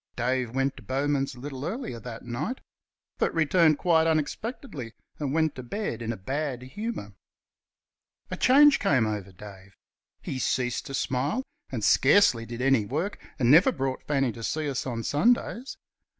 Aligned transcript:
Dave 0.15 0.49
went 0.55 0.75
to 0.77 0.81
Bowman's 0.81 1.35
a 1.35 1.39
little 1.39 1.63
earlier 1.63 1.99
that 1.99 2.25
night 2.25 2.59
but 3.19 3.31
returned 3.35 3.77
quite 3.77 4.07
unexpectedly 4.07 4.93
and 5.19 5.31
went 5.31 5.53
to 5.53 5.61
bed 5.61 6.01
in 6.01 6.11
a 6.11 6.17
bad 6.17 6.63
humour. 6.63 7.13
A 8.31 8.35
change 8.35 8.79
came 8.79 9.05
over 9.05 9.31
Dave. 9.31 9.77
He 10.19 10.39
ceased 10.39 10.87
to 10.87 10.95
smile, 10.95 11.43
and 11.71 11.83
scarcely 11.83 12.47
did 12.47 12.63
any 12.63 12.83
work, 12.83 13.19
and 13.37 13.51
never 13.51 13.71
brought 13.71 14.01
Fanny 14.07 14.31
to 14.31 14.41
see 14.41 14.67
us 14.67 14.87
on 14.87 15.03
Sundays. 15.03 15.77